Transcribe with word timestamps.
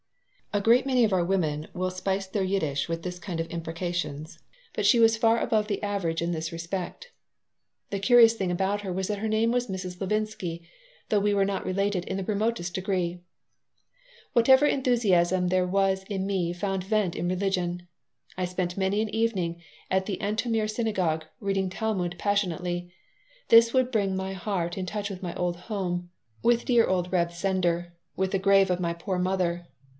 A 0.53 0.59
great 0.59 0.85
many 0.85 1.05
of 1.05 1.13
our 1.13 1.23
women 1.23 1.67
will 1.73 1.91
spice 1.91 2.25
their 2.25 2.43
Yiddish 2.43 2.89
with 2.89 3.03
this 3.03 3.19
kind 3.19 3.39
of 3.39 3.47
imprecations, 3.51 4.39
but 4.73 4.85
she 4.85 4.99
was 4.99 5.15
far 5.15 5.39
above 5.39 5.67
the 5.67 5.81
average 5.83 6.21
in 6.23 6.31
this 6.31 6.51
respect 6.51 7.11
The 7.91 7.99
curious 7.99 8.33
thing 8.33 8.51
about 8.51 8.81
her 8.81 8.91
was 8.91 9.07
that 9.07 9.19
her 9.19 9.29
name 9.29 9.51
was 9.51 9.67
Mrs. 9.67 10.01
Levinsky, 10.01 10.63
though 11.07 11.19
we 11.21 11.35
were 11.35 11.45
not 11.45 11.63
related 11.65 12.03
in 12.05 12.17
the 12.17 12.23
remotest 12.25 12.73
degree 12.73 13.21
Whatever 14.33 14.65
enthusiasm 14.65 15.47
there 15.47 15.67
was 15.67 16.03
in 16.05 16.25
me 16.25 16.51
found 16.51 16.83
vent 16.83 17.15
in 17.15 17.29
religion. 17.29 17.87
I 18.35 18.43
spent 18.45 18.75
many 18.77 19.01
an 19.01 19.09
evening 19.09 19.61
at 19.89 20.05
the 20.07 20.17
Antomir 20.19 20.67
Synagogue, 20.67 21.25
reading 21.39 21.69
Talmud 21.69 22.15
passionately. 22.17 22.91
This 23.49 23.71
would 23.71 23.91
bring 23.91 24.15
my 24.17 24.33
heart 24.33 24.77
in 24.79 24.87
touch 24.87 25.09
with 25.11 25.23
my 25.23 25.35
old 25.35 25.55
home, 25.55 26.09
with 26.41 26.65
dear 26.65 26.87
old 26.87 27.13
Reb 27.13 27.31
Sender, 27.31 27.93
with 28.17 28.31
the 28.31 28.39
grave 28.39 28.69
of 28.71 28.81
my 28.81 28.93
poor 28.93 29.17
mother. 29.19 29.67